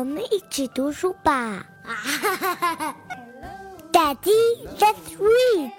[0.00, 1.64] 我们一起读书吧。
[3.92, 5.72] Daddy, let's read.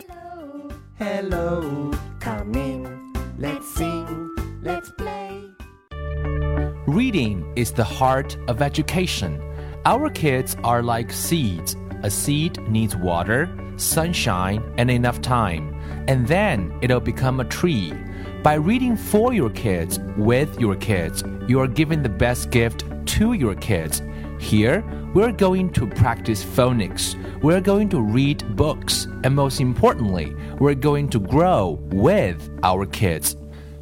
[0.97, 3.13] Hello, come in.
[3.39, 4.29] Let's sing,
[4.63, 5.51] let's play.
[6.87, 9.39] Reading is the heart of education.
[9.85, 11.75] Our kids are like seeds.
[12.03, 15.75] A seed needs water, sunshine, and enough time,
[16.07, 17.93] and then it'll become a tree.
[18.41, 22.85] By reading for your kids, with your kids, you are giving the best gift
[23.17, 24.01] to your kids.
[24.41, 27.15] Here, we're going to practice phonics.
[27.41, 29.07] We're going to read books.
[29.23, 33.35] And most importantly, we're going to grow with our kids.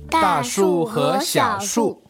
[0.09, 2.05] 大树和小树。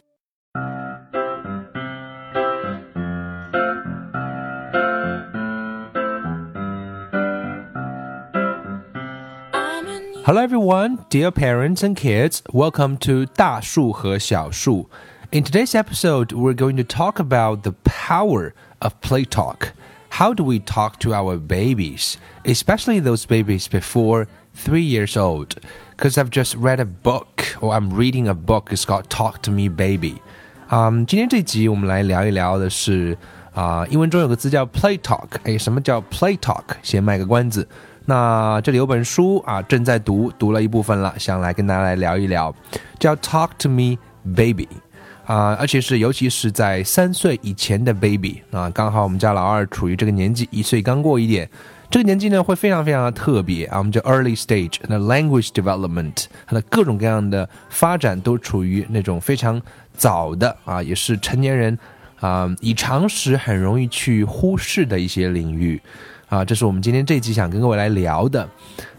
[10.26, 12.42] Hello, everyone, dear parents and kids.
[12.52, 14.90] Welcome to 大树和小树.
[15.32, 19.72] In today's episode, we're going to talk about the power of play talk.
[20.10, 25.56] How do we talk to our babies, especially those babies before three years old?
[25.96, 28.70] Because I've just read a book, or I'm reading a book.
[28.70, 30.22] It's called Talk to Me, Baby.
[30.68, 33.16] 嗯，今天这集我们来聊一聊的是
[33.52, 35.26] 啊、英文中有个字叫 play talk。
[35.44, 36.62] 哎，什么叫 play talk？
[36.82, 37.66] 先卖个关子。
[38.04, 42.54] 那这里有本书啊，正在读，读了一部分了，想来跟大家来聊一聊，
[42.98, 44.68] 叫 Talk to Me Baby
[45.31, 51.49] 啊，而且是尤其是在三岁以前的 baby 啊，刚好我们家老二处于这个年纪，一岁刚过一点。
[51.89, 59.61] 这个年纪呢，会非常非常的特别啊，我们叫 early stage，那 language development，它的各种各样的发展都处于那种非常
[59.95, 61.79] 早的啊，也是成年人
[62.19, 65.81] 啊以常识很容易去忽视的一些领域。
[66.27, 68.45] 啊，这是我们今天这集想跟各位来聊的。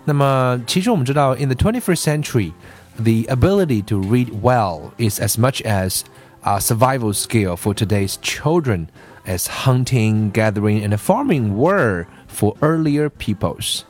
[0.07, 2.53] 那么，其实我们知道，in the twenty-first century,
[2.97, 6.01] the ability to read well is as much as
[6.43, 8.89] a survival skill for today's children
[9.27, 13.83] as hunting, gathering, and farming were for earlier peoples.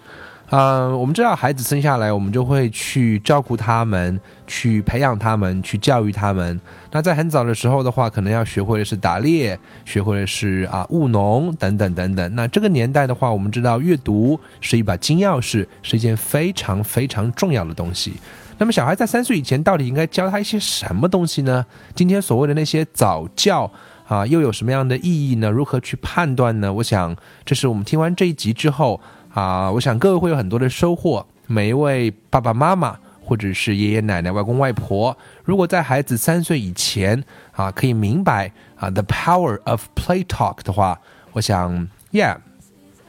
[0.50, 6.60] 呃，我们知道孩子生下来，我们就会去照顾他们，去培养他们，去教育他们。
[6.90, 12.34] 那在很早的时候的话，可能要学会的是打猎，学会的是啊务农等等等等。
[12.34, 18.12] 那这个年代的话，我们知道阅读是一把金钥匙，是一件非常非常重要的东西。
[18.58, 21.64] 那么小孩在三岁以前，到底应该教他一些什么东西呢？
[21.94, 23.70] 今天所谓的那些早教。
[24.08, 25.48] 啊，又有什么样的意义呢？
[25.48, 26.70] 如何去判断呢？
[26.70, 29.00] 我想，这是我们听完这一集之后
[29.32, 31.24] 啊，我想各位会有很多的收获。
[31.46, 41.00] 每一位爸爸妈妈或者是爷爷奶奶、外公外婆，如果在孩子三岁以前啊，可以明白啊，the power of play talk 的话，
[41.32, 42.36] 我想，yeah，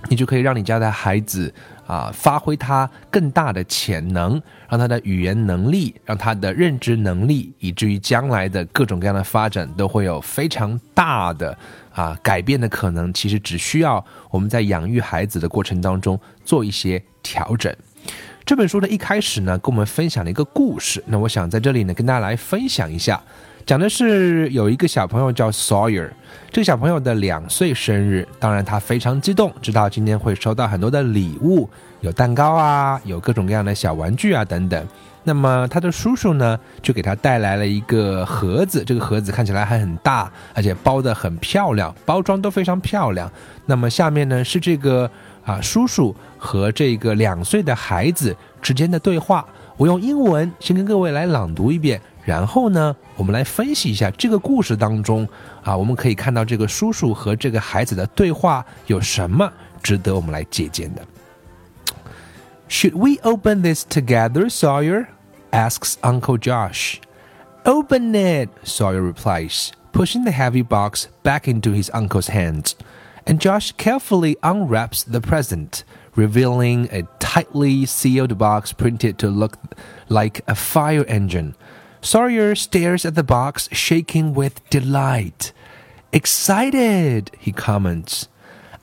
[0.10, 1.54] 你就可以让你家的孩子
[1.88, 11.58] 啊发挥他更大的潜能，让他的语言能力，让他的认知能力，以至于将来的各种各样的发展都会有非常大的
[11.92, 13.14] 啊改变的可能。
[13.14, 17.74] 其实只需要我们在养育孩子的过程当中做一些调整。
[18.46, 21.02] 这本书的一开始呢，跟我们分享了一个故事。
[21.08, 23.22] 那我想在这里呢，跟大家来分享一下。
[23.66, 26.10] 讲的是有一个小朋友叫 Sawyer，
[26.52, 31.70] 这个小朋友的两岁生日，当然他非常激动，知道今天会收到很多的礼物，
[32.02, 34.86] 有蛋糕啊，有各种各样的小玩具啊等等。
[35.24, 43.32] 那么他的叔叔呢，就给他带来了一个盒子，这个盒子看起来还很大，而且包得很漂亮，包装都非常漂亮。
[43.66, 45.10] 那么下面呢是这个
[45.46, 49.46] 啊叔叔和这个两岁的孩子之间的对话，
[49.78, 52.02] 我用英文先跟各位来朗读一遍。
[52.25, 55.27] 然后呢，我们来分析一下这个故事当中
[55.63, 59.51] 啊，我们可以看到这个叔叔和这个孩子的对话有什么
[59.83, 61.03] 值得我们来借鉴的。
[62.69, 65.07] Should we open this together, Sawyer?
[65.51, 67.01] asks Uncle Josh.
[67.65, 72.75] Open it, Sawyer replies, pushing the heavy box back into his uncle's hands.
[73.27, 75.85] And Josh carefully unwraps the present,
[76.15, 79.57] revealing a tightly sealed box printed to look
[80.09, 81.55] like a fire engine.
[82.03, 85.53] Sawyer stares at the box, shaking with delight.
[86.13, 88.29] Excited, he comments.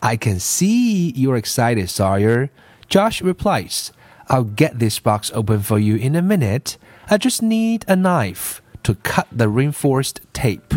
[0.02, 2.50] I can see you're excited, Sawyer.
[2.90, 3.92] Josh replies,
[4.28, 6.78] I'll get this box open for you in a minute.
[7.10, 10.76] I just need a knife to cut the reinforced tape.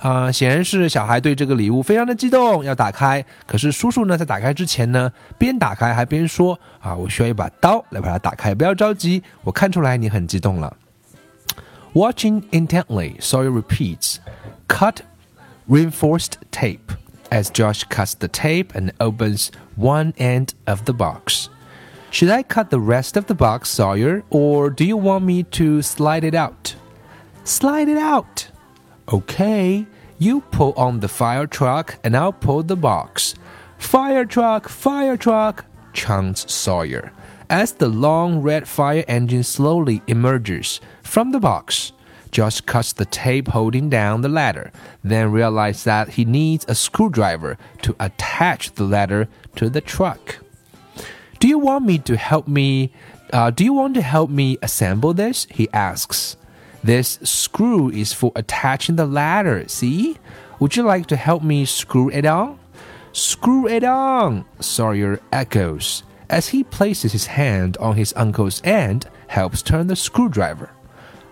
[0.00, 3.24] 啊、显然是小孩对这个礼物非常的激动，要打开。
[3.46, 10.74] 可是叔叔呢，在打开之前呢，边打开还边说：“啊，我需要一把刀来把它打开，不要着急，我看出来你很激动了。”
[11.95, 14.19] Watching intently, Sawyer repeats,
[14.67, 15.03] "Cut
[15.65, 16.91] reinforced tape."
[17.31, 21.47] As Josh cuts the tape and opens one end of the box.
[22.11, 25.81] Should I cut the rest of the box, Sawyer, or do you want me to
[25.81, 26.75] slide it out?
[27.45, 28.47] Slide it out.
[29.07, 29.87] Okay,
[30.17, 33.35] You pull on the fire truck, and I'll pull the box.
[33.77, 35.63] Fire truck, fire truck,
[35.93, 37.13] chants Sawyer
[37.49, 41.91] as the long red fire engine slowly emerges from the box.
[42.31, 44.71] Josh cuts the tape holding down the ladder,
[45.03, 50.37] then realizes that he needs a screwdriver to attach the ladder to the truck.
[51.39, 52.91] Do you want me to help me?
[53.31, 55.47] Uh, do you want to help me assemble this?
[55.49, 56.35] He asks.
[56.83, 60.17] This screw is for attaching the ladder, see?
[60.59, 62.59] Would you like to help me screw it on?
[63.13, 69.61] Screw it on, Sawyer echoes as he places his hand on his uncle's and helps
[69.61, 70.71] turn the screwdriver.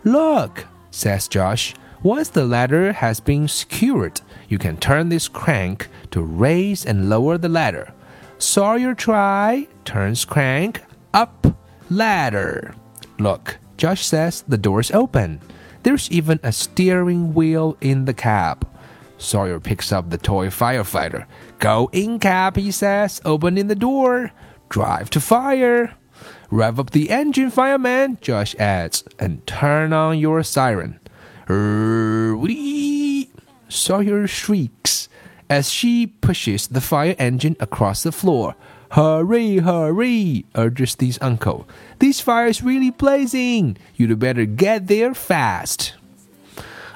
[0.04, 1.74] Look, says Josh,
[2.04, 4.20] once the ladder has been secured,
[4.50, 7.94] you can turn this crank to raise and lower the ladder.
[8.38, 10.82] Sawyer try, turns crank,
[11.14, 11.48] up,
[11.90, 12.76] ladder.
[13.20, 15.40] Look, Josh says the door's open.
[15.84, 18.68] There's even a steering wheel in the cab.
[19.18, 21.26] Sawyer picks up the toy firefighter.
[21.60, 24.32] Go in, cab, he says, opening the door.
[24.70, 25.96] Drive to fire.
[26.52, 31.00] Rev up the engine, fireman, Josh adds, and turn on your siren.
[31.50, 33.30] Wee!
[33.70, 35.10] Sawyer shrieks
[35.50, 38.56] as she pushes the fire engine across the floor.
[38.92, 41.68] Hurry, hurry, urges his uncle.
[41.98, 43.78] This fire is really blazing.
[43.96, 45.96] You'd better get there fast.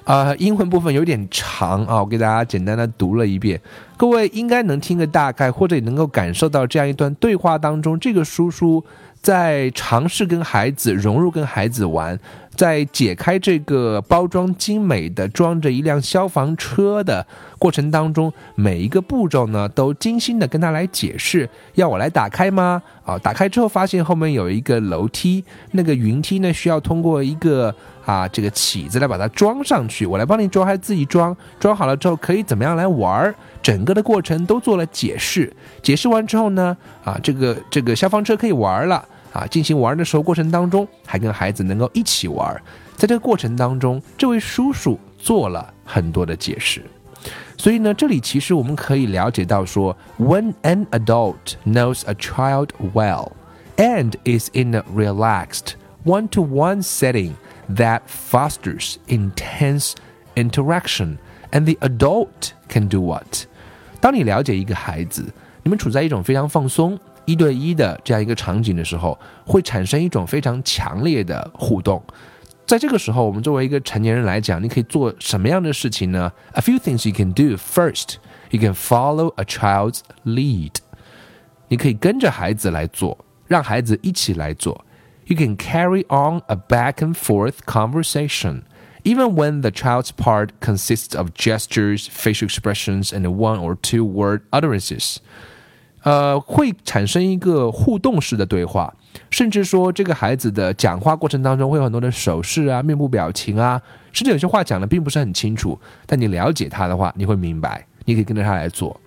[0.07, 3.59] 呃，英文部分有点长啊，我给大家简单的读了一遍，
[3.97, 8.81] 各位应该能听个大概，或者也能够感受到这样一段对话当中，这个叔叔
[9.21, 12.17] 在尝试跟孩子融入，跟孩子玩。
[12.55, 17.23] 在解开这个包装精美的装着一辆消防车的
[17.59, 21.47] 过程当中，每一个步骤呢都精心的跟他来解释。
[21.75, 22.81] 要我来打开吗？
[23.05, 25.43] 啊，打开之后发现后面有一个楼梯，
[25.73, 27.75] 那个云梯呢需要通过一个
[28.07, 30.07] 啊这个起子来把它装上去。
[30.07, 31.37] 我来帮你装还是自己装？
[31.59, 33.35] 装好了之后可以怎么样来玩？
[33.61, 35.53] 整个的过程都做了解释。
[35.83, 39.07] 解释完之后呢，啊这个这个消防车可以玩了。
[39.33, 42.59] 啊，进行玩的时候过程当中，还跟孩子能够一起玩，
[42.95, 46.81] 在这个过程当中，这位叔叔做了很多的解释。
[47.55, 53.33] 所以呢，这里其实我们可以了解到说，When an adult knows a child well
[53.75, 55.73] and is in a relaxed
[56.03, 57.33] one-to-one setting
[57.75, 59.93] that fosters intense
[60.35, 61.17] interaction,
[61.51, 63.45] and the adult can do what？
[63.99, 65.25] 当你了解一个孩子，
[65.63, 66.99] 你们处在一种非常放松。
[67.25, 72.01] 一对一的这样一个场景的时候，会产生一种非常强烈的互动。
[72.65, 77.57] 在这个时候，我们作为一个成年人来讲，你可以做什么样的事情呢？A few things you can do.
[77.57, 78.15] First,
[78.51, 80.75] you can follow a child's lead.
[81.67, 84.85] 你可以跟着孩子来做，让孩子一起来做。
[85.26, 88.62] You can carry on a back and forth conversation,
[89.04, 94.42] even when the child's part consists of gestures, facial expressions, and one or two word
[94.50, 95.18] utterances.
[96.02, 98.92] 呃，会产生一个互动式的对话，
[99.30, 103.80] 甚至说这个孩子的讲话过程当中会有很多的手势啊、面部表情啊，
[104.12, 109.00] 甚至有些话讲的并不是很清楚，但你了解他的话，你会明白，你可以跟着他来做。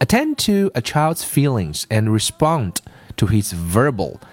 [0.00, 2.74] Attend to a child's feelings and respond
[3.16, 4.18] to his verbal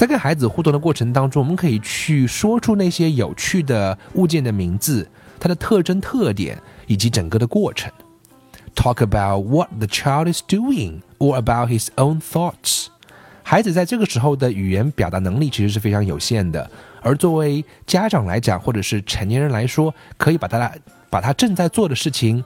[0.00, 5.06] 在跟孩子互动的过程当中，我们可以去说出那些有趣的物件的名字、
[5.38, 7.92] 它的特征、特点以及整个的过程。
[8.74, 12.86] Talk about what the child is doing or about his own thoughts。
[13.42, 16.70] 孩子在这个时候的语言表达能力其实是非常有限的，
[17.02, 20.72] 而作为家长来讲，或者是成年人来说，可以把他
[21.10, 22.42] 把他正在做的事情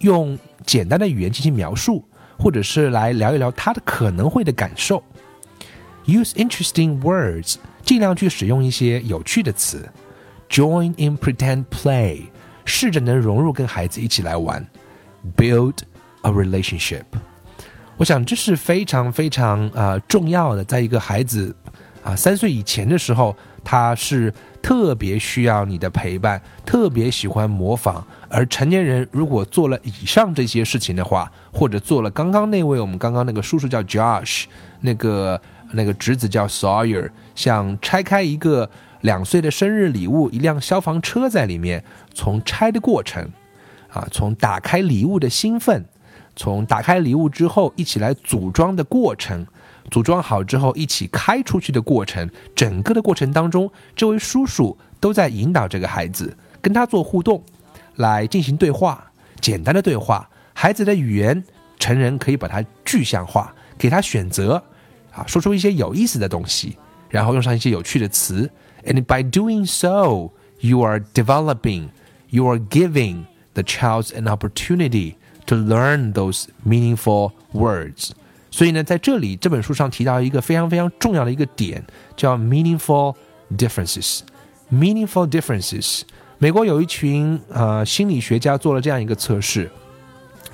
[0.00, 2.04] 用简单的语言进行描述，
[2.38, 5.02] 或者是来聊一聊他的可能会的感受。
[6.08, 9.86] Use interesting words，尽量去使用一些有趣的词。
[10.48, 12.22] Join in pretend play，
[12.64, 14.66] 试着能融入跟孩子一起来玩。
[15.36, 15.74] Build
[16.22, 17.02] a relationship。
[17.98, 21.54] 我想这是非常非常啊重要的，在一个孩子
[22.02, 28.02] 啊三岁以前的时候，他是特别需要你的陪伴，特别喜欢模仿。
[28.30, 34.44] 而成年人如果做了以上这些事情的话，或者做了刚刚那位我们刚刚那个叔叔叫 Josh，
[34.80, 35.38] 那个
[35.72, 38.68] 那个侄子叫 Sawyer，像拆开一个
[39.02, 41.84] 两岁的生日礼物，一辆消防车在里面，
[42.14, 43.30] 从拆的过程，
[43.90, 45.84] 啊，从打开礼物的兴奋。
[46.36, 49.44] 从打开礼物之后一起来组装的过程，
[49.90, 57.42] 组装好之后一起开出去的过程，整个的过程当中，这位叔叔都在引导这个孩子，跟他做互动，
[57.96, 59.10] 来进行对话，
[59.40, 60.30] 简单的对话。
[60.54, 61.42] 孩子的语言，
[61.80, 64.62] 成人可以把它具象化，给他选择，
[65.17, 66.77] 啊，说出一些有意思的东西，
[67.09, 68.49] 然后用上一些有趣的词。
[68.85, 71.89] And by doing so, you are developing,
[72.29, 78.11] you are giving the child an opportunity to learn those meaningful words.
[78.51, 81.83] 所以呢，在这里这本书上提到一个非常非常重要的一个点，
[82.15, 83.15] 叫 meaningful
[83.57, 86.01] differences。meaningful differences。
[86.39, 89.69] 美国有一群呃心理学家做了这样一个测试，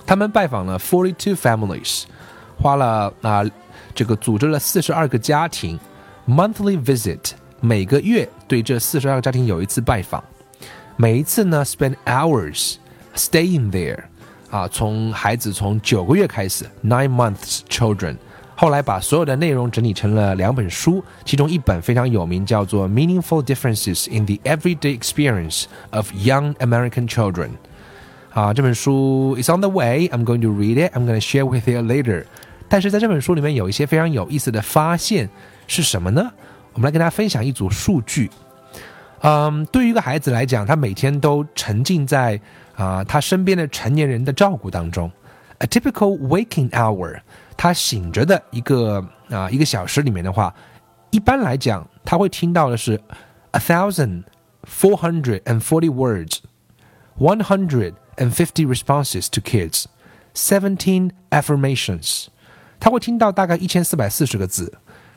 [0.05, 2.03] 他们拜访了 forty two families，
[2.61, 3.51] 花了啊、呃、
[3.93, 5.79] 这个组织了四十二个家庭，
[6.27, 7.31] monthly visit，
[7.61, 10.23] 每个月对这四十二个家庭有一次拜访，
[10.95, 12.75] 每一次呢 spend hours
[13.15, 14.03] staying there，
[14.49, 18.15] 啊，从孩子从九个月开始，nine months children。
[18.55, 27.47] 后来把所有的内容整理成了两本书，其中一本非常有名，叫做《Meaningful Differences in the Everyday Experience of Young American Children》。
[28.33, 30.09] 啊，这本书 is on the way.
[30.09, 30.93] I'm going to read it.
[30.93, 32.25] I'm going to share with you later.
[32.68, 35.28] 但是在这本书里面有一些非常有意思的发现
[35.66, 36.32] 是什么呢？
[36.72, 38.30] 我们来跟大家分享一组数据。
[39.20, 42.38] 嗯，对于一个孩子来讲，他每天都沉浸在
[42.74, 45.10] 啊他身边的成年人的照顾当中。
[45.58, 47.20] A typical waking hour，
[47.56, 50.52] 他醒着的一个啊一个小时里面的话，
[51.10, 53.00] 一般来讲他会听到的是
[53.52, 54.24] a thousand
[54.64, 56.38] four hundred and forty words,
[57.18, 59.84] one hundred and fifty responses to kids,
[60.34, 62.26] seventeen affirmations。
[62.84, 64.70] 他会听到大概一千四百四十个字，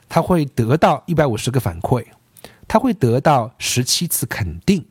[0.08, 2.02] 他会得到一百五十个反馈，
[2.66, 4.86] 他会得到十七次肯定。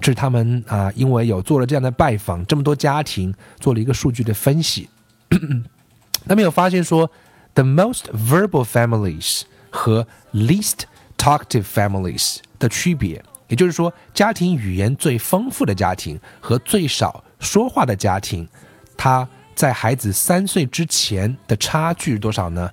[0.00, 4.88] 这是他们啊，因为有做了这样的拜访，这么多家庭做了一个数据的分析。
[6.26, 7.08] 他们有发现说
[7.54, 10.80] ，the most verbal families 和 least
[11.16, 18.48] talkative families 的区别，也就是说，家庭语言最丰富的家庭和最少说话的家庭，
[18.96, 22.70] 它在孩子三岁之前的差距多少呢？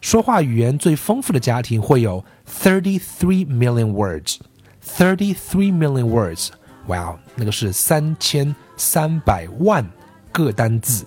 [0.00, 4.36] 说话语言最丰富的家庭会有 thirty three million words。
[4.82, 6.48] Thirty-three million words，
[6.86, 9.86] 哇，那个是三千三百万
[10.32, 11.04] 个单字，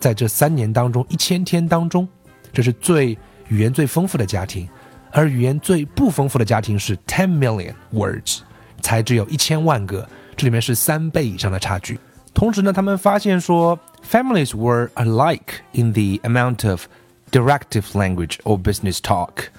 [0.00, 2.08] 在这三年当中，一千天当中，
[2.50, 3.16] 这是最
[3.48, 4.66] 语言最丰富的家庭，
[5.12, 8.38] 而语言最不丰富的家庭是 ten million words，
[8.80, 12.00] 才只有一千万个，这里面是三倍以上的差距。
[12.32, 16.85] 同时呢，他们发现说 ，families were alike in the amount of
[17.31, 19.49] directive language or business talk。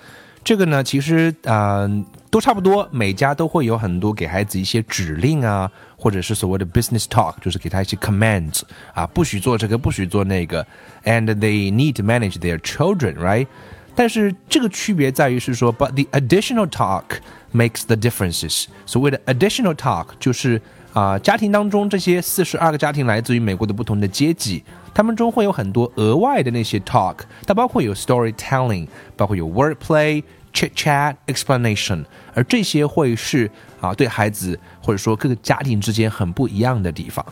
[0.44, 8.62] 这个呢，其实啊、呃、都差不多，每家都会有很多给孩子一些指令啊，或者是所谓的 business talk，就是给他一些 commands
[8.94, 10.64] 啊，不许做这个，不许做那个，
[11.04, 13.49] and they need to manage their children，right？
[13.96, 17.04] 但是这个区别在于是说，but the additional talk
[17.52, 18.66] makes the differences。
[18.85, 37.23] 所谓的 additional talk 就是 啊、呃，家庭当中这些四十二个家庭来自于美国的不同的阶级，他们中会有很多额外的那些 talk，它包括有 storytelling，包括有 wordplay。chit chat explanation，而这些会是啊对孩子或者说各个家庭之间很不一样的地方。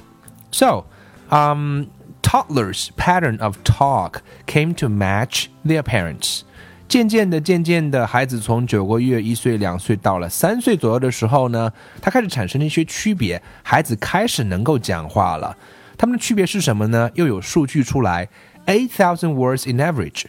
[0.51, 0.85] So,
[1.31, 1.85] um,
[2.21, 6.43] toddlers' pattern of talk came to match their parents.
[6.90, 15.56] 渐渐的，渐渐的，孩子从九个月、一岁、两岁到了三岁左右的时候呢，他开始产生了一些区别，孩子开始能够讲话了。
[15.96, 17.10] 他们的区别是什么呢？
[17.14, 18.28] 又有数据出来
[18.66, 20.26] ：eight thousand words in average。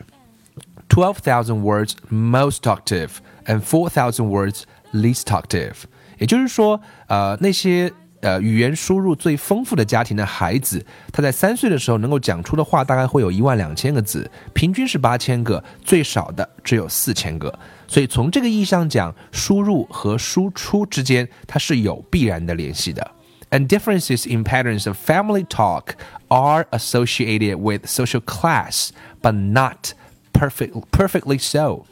[0.90, 3.10] 12,000 words most talkative
[3.46, 5.84] and 4,000 words least talkative。
[6.18, 7.90] 也就是说，呃，那些
[8.21, 17.53] 呃语言输入最丰富的家庭的孩子，他在三岁的时候能够讲出的话大概会有一万两千个字，平均是八千个，最少的只有四千个。
[17.87, 23.11] 所以从这个意义上讲，输入和输出之间它是有必然的联系的。
[23.51, 25.93] And differences in patterns of family talk
[26.29, 28.89] are associated with social class,
[29.21, 29.93] but not
[30.33, 31.85] perfect perfectly so。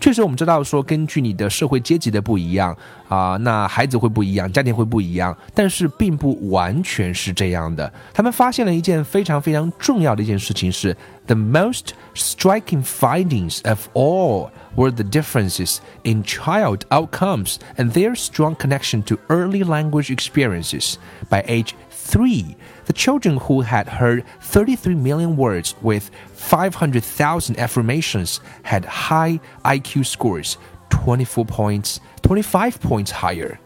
[0.00, 2.76] 确实，我们知道说，根据你的社会阶级的不一样
[3.08, 7.90] 啊、呃，那孩子会不一样，家庭会不一样，但是并不完全是这样的。
[8.12, 10.94] 他们发现了一件非常非常重要的一件事情是，
[11.26, 19.02] the most striking findings of all were the differences in child outcomes and their strong connection
[19.04, 20.96] to early language experiences
[21.30, 21.70] by age
[22.08, 22.56] three.
[22.86, 30.56] The children who had heard 33 million words with 500,000 affirmations had high IQ scores,
[30.90, 33.56] 24 points, 25 points higher.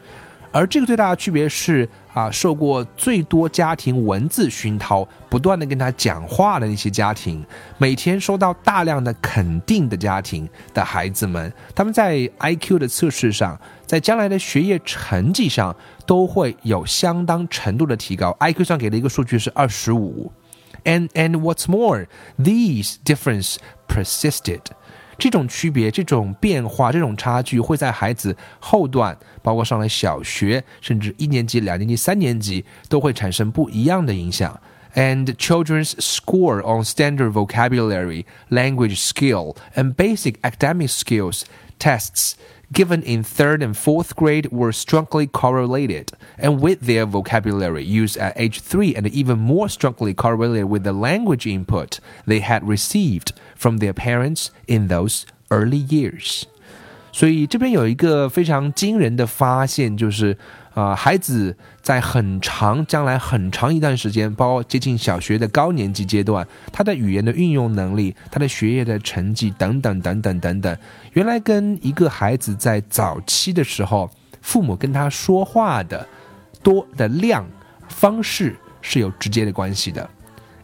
[0.50, 7.44] 而这个最大的区别是 啊受过最多家庭文字熏陶，不断的跟他讲话的那些家庭，
[7.76, 18.36] 每天收到大量的肯定的家庭的孩子们，他们在 IQ 的测试上，在将来的学业成绩上 都会有相当程度的提高。
[18.40, 20.32] IQ 上给的一个数据是二十五，
[20.84, 22.06] and and what's more,
[22.38, 23.56] these difference
[23.88, 24.60] persisted.
[25.18, 34.60] 这种区别、这种变化、这种差距会在孩子后段，包括上了小学，甚至一年级、两年级、三年级，都会产生不一样的影响。
[34.94, 41.42] And children's score on standard vocabulary, language skill, and basic academic skills
[41.78, 42.34] tests
[42.72, 48.36] given in third and fourth grade were strongly correlated, and with their vocabulary used at
[48.36, 53.78] age three, and even more strongly correlated with the language input they had received from
[53.78, 56.44] their parents in those early years.
[57.10, 60.36] 所以这边有一个非常惊人的发现，就是
[60.74, 70.78] 啊、呃，孩子在很长将来很长一段时间，包括接近小学的高年级阶段，他的语言的运用能力、他的学业的成绩等等等等等等，
[71.14, 74.08] 原来跟一个孩子在早期的时候，
[74.40, 76.06] 父母跟他说话的
[76.62, 77.44] 多的量
[77.88, 80.08] 方式是有直接的关系的。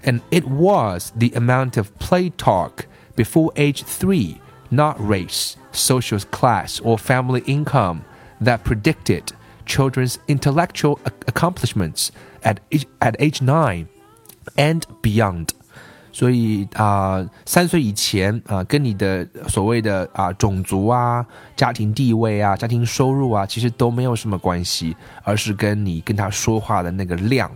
[0.05, 2.85] And it was the amount of play talk
[3.17, 4.37] before age three,
[4.69, 8.01] not race, social class, or family income,
[8.43, 9.23] that predicted
[9.70, 10.98] Children's intellectual
[11.28, 12.10] accomplishments
[12.42, 13.86] at age, at age nine
[14.56, 15.50] and beyond.
[16.12, 21.24] 所以啊，三、岁以前啊，跟你的所谓的啊种族啊、
[21.56, 27.50] 家庭地位啊、家庭收入啊，其实都没有什么关系，而是跟你跟他说话的那个量。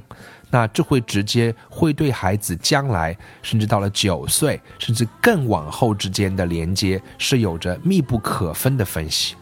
[0.51, 9.35] 那这会直接会对孩子将来，甚至到了九岁，甚至更往后之间的连接是有着密不可分的分析。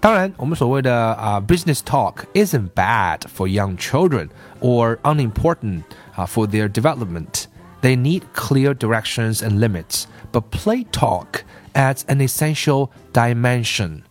[0.00, 4.28] 当然，我们所谓的啊、uh, business talk isn't bad for young children
[4.60, 5.82] or unimportant
[6.16, 7.46] uh, for their development.
[7.80, 14.02] They need clear directions and limits, but play talk adds an essential dimension.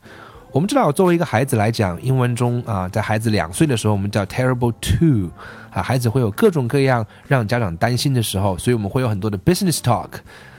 [0.51, 5.31] 我们知道，作为一个孩子来讲，英文中啊，在孩子两岁的时候，我们叫 terrible two，
[5.71, 10.09] 啊，孩子会有各种各样让家长担心的时候，所以我们会有很多的 business talk，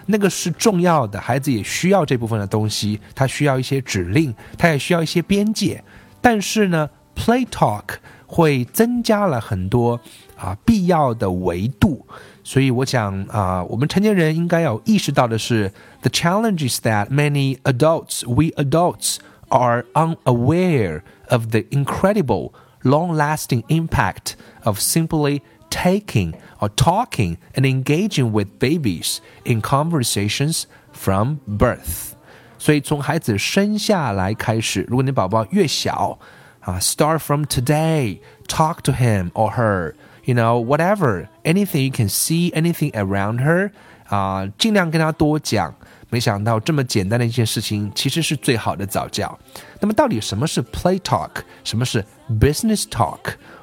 [0.08, 5.82] 那个是重要的，孩子也需要这部分的东西，他需要一些指令，他也需要一些边界。
[6.20, 7.84] 但是呢，play talk
[8.26, 10.00] 会增加了很多
[10.36, 12.06] 啊必要的维度，
[12.42, 19.18] 所以我想啊，我们成年人应该要意识到的是，the challenges that many adults, we adults
[19.48, 24.32] are unaware of the incredible, long lasting impact
[24.64, 32.12] of simply taking or talking and engaging with babies in conversations from birth.
[32.58, 36.18] 所以从孩子生下来开始，如果你宝宝越小
[36.60, 39.94] 啊，start from today, talk to him or her,
[40.24, 43.70] you know, whatever, anything you can see, anything around her
[44.08, 45.74] 啊，尽量跟他多讲。
[46.10, 49.38] 没想到这么简单的一件事情，其实是最好的早教。
[49.80, 51.30] 那么，到底什么是 play talk，
[51.62, 52.04] 什么是
[52.40, 53.18] business talk？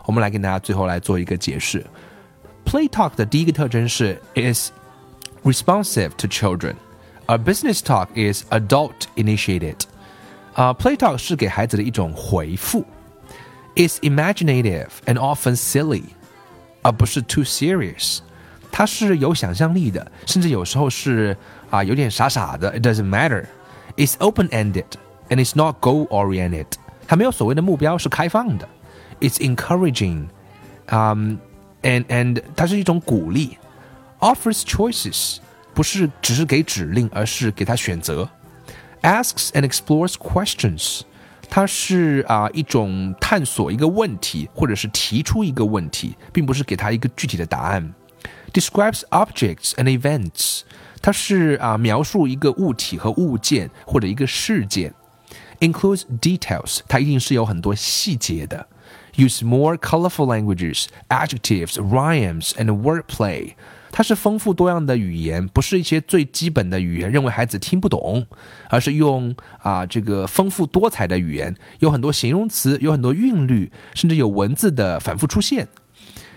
[0.05, 1.86] 我们来跟大家最后来做一个解释。
[2.65, 4.71] Play talk 的第一个特征是 is
[5.43, 6.75] responsive to children，
[7.25, 9.75] 而 business talk is adult initiated。
[10.53, 12.86] 啊、uh,，play talk 是给孩子的一种回复，
[13.75, 16.03] is imaginative and often silly，
[16.81, 18.19] 而不是 too serious。
[18.69, 21.36] 它是有想象力的，甚至有时候是
[21.69, 22.71] 啊有点傻傻的。
[22.71, 23.45] It doesn't matter.
[23.95, 24.86] It's open-ended
[25.29, 26.67] and it's not goal-oriented.
[27.07, 28.67] 它没有所谓的目标，是开放的。
[29.19, 30.27] It's encouraging,
[30.88, 31.38] um,
[31.81, 33.57] and and 它是一种鼓励。
[34.19, 35.38] Offers choices，
[35.73, 38.29] 不是只是给指令，而是给他选择。
[39.01, 41.01] Asks and explores questions，
[41.49, 47.93] 它是啊一种探索一个问题，或者是提出一个问题，并不是给他一个具体的答案。
[48.53, 50.62] describes objects and events，
[51.00, 54.92] 它是啊描述一个物体和物件或者一个事件。
[55.61, 58.66] includes details，它一定是有很多细节的。
[59.16, 63.54] use more colorful languages, adjectives, rhymes, and wordplay。
[63.90, 68.26] 它是丰富多样的语言，不是一些最基本的语言，认为孩子听不懂，
[68.68, 75.66] 而是用啊这个丰富多彩的语言，有很多形容词，有很多韵律，甚至有文字的反复出现。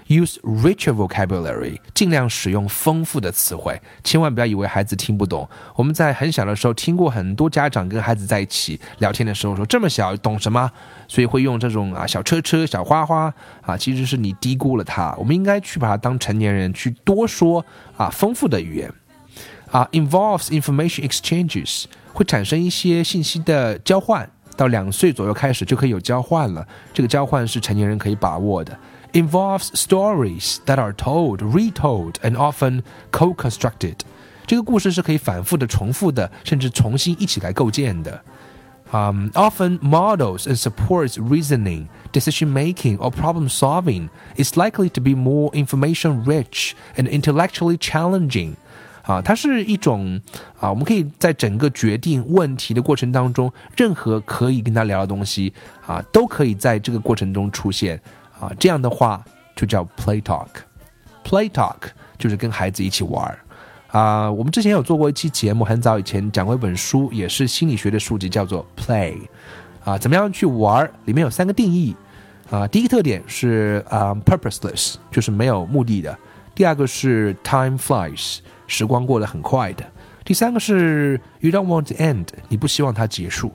[0.09, 5.47] Use richer vocabulary，尽量使用丰富的词汇，千万不要以为孩子听不懂。
[5.75, 10.71] 我们在很小的时候听过很多家长跟孩子在一起聊天的时候说：“这么小懂什么？”
[11.07, 15.13] 所以会用这种啊小车车、小花花啊，其实是你低估了他。
[15.19, 17.63] 我们应该去把他当成年人去多说
[17.95, 18.91] 啊丰富的语言
[19.69, 24.27] 啊，involves information exchanges，会产生一些信息的交换。
[24.57, 28.77] 到两岁左右开始就可以有交换了，这个交换是成年人可以把握的。
[29.12, 33.96] involves stories that are told, retold, and often co-constructed。
[34.46, 38.20] 这个故事是可以反复的、重复的，甚至重新一起来构建的。
[38.92, 45.50] Um, often models and supports reasoning, decision making, or problem solving is likely to be more
[45.52, 48.54] information rich and intellectually challenging.
[49.02, 50.20] 啊，它是一种
[50.60, 55.52] 啊，我们可以在整个决定问题的过程当中，任何可以跟他聊的东西
[55.86, 58.00] 啊，都可以在这个过程中出现
[58.39, 58.51] 啊。
[58.59, 59.23] 这样的话
[59.55, 60.47] 就叫 play talk。
[61.23, 61.75] play talk
[62.17, 63.39] 就是跟孩子一起玩儿
[63.87, 64.31] 啊。
[64.31, 69.15] 我们之前有做过一期节目，很早以前讲过一本书，也是心理学的书籍，叫做 play
[69.83, 70.91] 啊，怎么样去玩儿？
[71.05, 71.95] 里面有三个定义
[72.49, 72.67] 啊。
[72.67, 76.17] 第一个特点是啊，purposeless，就是没有目的的。
[76.55, 78.39] 第二个是 time flies。
[78.71, 79.83] 时光过得很快的。
[80.23, 83.51] 第三个是 you don't want to end，你不希望它结束。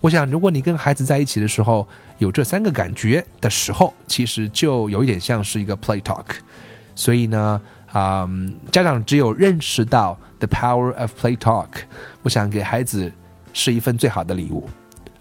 [0.00, 1.86] 我想，如果你跟孩子在一起的时候
[2.18, 6.24] 有这三个感觉的时候，其实就有一点像是一个 play talk。
[6.94, 7.60] 所以呢，
[7.92, 11.68] 啊、嗯，家长只有认识到 the power of play talk，
[12.22, 13.12] 我想给孩子
[13.52, 14.68] 是一份最好的礼物。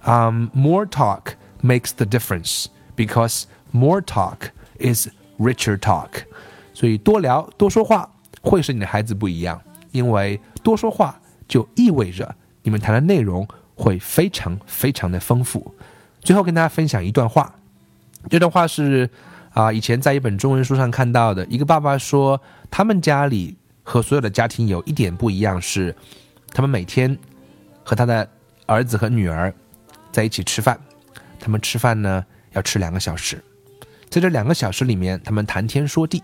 [0.03, 6.23] Um, more talk makes the difference because more talk is richer talk。
[6.73, 8.09] 所以多聊多说话。
[8.41, 9.61] 会使你的孩子不一样，
[9.91, 13.45] 因为多说话就意味着你们谈的内容
[13.79, 15.73] 会非常非常的丰富。
[16.21, 17.55] 最后跟大家分享一段话，
[18.29, 19.09] 这段话是
[19.53, 21.45] 啊以前在一本中文书上看到的。
[21.45, 22.39] 一个爸爸说，
[22.69, 25.95] 他们家里和所有的家庭有一点不一样，是
[26.51, 27.17] 他们每天
[27.85, 28.29] 和他的
[28.65, 29.53] 儿子和女儿
[30.11, 30.77] 在一起吃饭，
[31.39, 33.41] 他们吃饭呢要吃两个小时，
[34.09, 36.21] 在这两个小时里面，他们谈天说地。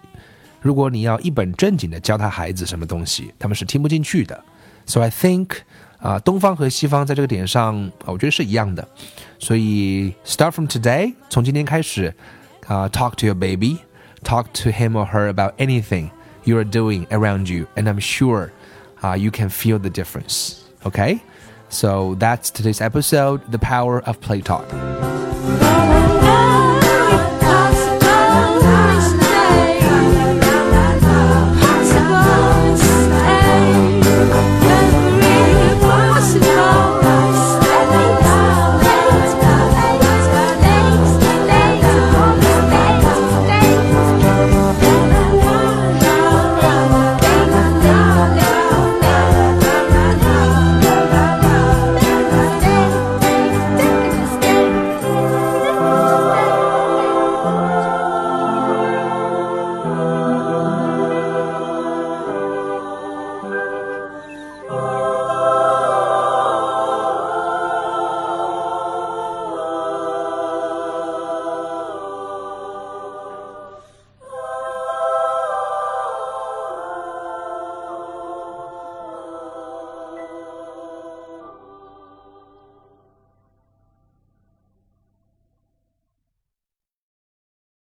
[0.59, 4.43] 如果你要一本正经的教他孩子什么东西，他们是听不进去的。
[4.87, 5.59] So I think
[6.04, 8.86] 啊，东方和西方在这个点上，我觉得是一样的。
[9.38, 12.14] 所以 start from today，从今天开始
[12.66, 16.10] 啊，talk to your baby，talk to him or her about anything
[16.44, 18.50] you are doing around you，and I'm sure
[19.00, 20.58] 啊，you can feel the difference.
[20.84, 21.20] Okay?
[21.68, 24.64] So that's today's episode, The Power of Play Talk.